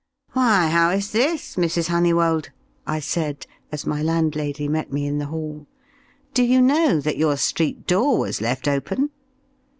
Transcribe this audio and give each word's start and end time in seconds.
"Why, 0.31 0.69
how 0.69 0.89
is 0.89 1.11
this, 1.11 1.57
Mrs. 1.57 1.89
Honeywold?" 1.89 2.49
I 2.87 2.99
said, 2.99 3.45
as 3.71 3.85
my 3.85 4.01
landlady 4.01 4.67
met 4.67 4.91
me 4.91 5.05
in 5.05 5.19
the 5.19 5.27
hall. 5.27 5.67
"Do 6.33 6.41
you 6.41 6.59
know 6.59 6.99
that 6.99 7.17
your 7.17 7.37
street 7.37 7.85
door 7.85 8.17
was 8.17 8.41
left 8.41 8.67
open?" 8.67 9.11